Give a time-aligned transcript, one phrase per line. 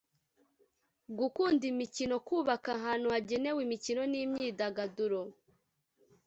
[1.17, 5.21] gukunda imikino kubaka ahantu hagenewe imikino n imyidagaduro